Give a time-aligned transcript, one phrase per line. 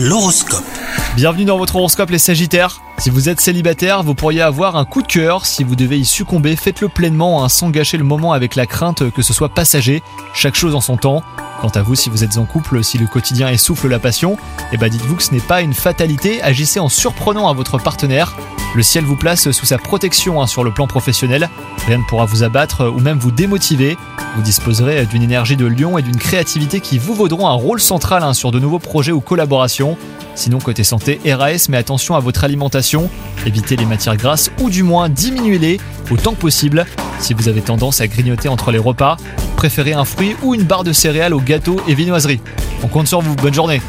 [0.00, 0.62] L'horoscope.
[1.16, 2.80] Bienvenue dans votre horoscope les Sagittaires.
[2.98, 5.46] Si vous êtes célibataire, vous pourriez avoir un coup de cœur.
[5.46, 9.22] Si vous devez y succomber, faites-le pleinement sans gâcher le moment avec la crainte que
[9.22, 10.02] ce soit passager.
[10.34, 11.22] Chaque chose en son temps.
[11.60, 14.36] Quant à vous, si vous êtes en couple, si le quotidien essouffle la passion,
[14.72, 16.42] eh ben dites-vous que ce n'est pas une fatalité.
[16.42, 18.36] Agissez en surprenant à votre partenaire.
[18.74, 21.48] Le ciel vous place sous sa protection hein, sur le plan professionnel.
[21.86, 23.96] Rien ne pourra vous abattre ou même vous démotiver.
[24.34, 28.24] Vous disposerez d'une énergie de lion et d'une créativité qui vous vaudront un rôle central
[28.24, 29.96] hein, sur de nouveaux projets ou collaborations.
[30.38, 33.10] Sinon, côté santé, RAS, mais attention à votre alimentation.
[33.44, 35.80] Évitez les matières grasses ou du moins diminuez-les
[36.12, 36.86] autant que possible.
[37.18, 39.16] Si vous avez tendance à grignoter entre les repas,
[39.56, 42.40] préférez un fruit ou une barre de céréales au gâteau et viennoiserie.
[42.84, 43.82] On compte sur vous, bonne journée